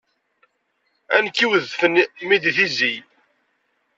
A 1.15 1.17
nekk 1.23 1.37
iweddfen 1.45 1.93
mmi 2.21 2.37
di 2.43 2.51
tizi! 2.57 2.93